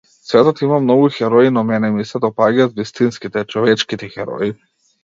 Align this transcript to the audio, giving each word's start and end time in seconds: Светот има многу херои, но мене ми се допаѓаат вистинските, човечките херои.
Светот 0.27 0.61
има 0.65 0.79
многу 0.85 1.11
херои, 1.17 1.49
но 1.59 1.65
мене 1.73 1.93
ми 1.99 2.07
се 2.13 2.23
допаѓаат 2.27 2.77
вистинските, 2.83 3.49
човечките 3.57 4.15
херои. 4.19 4.55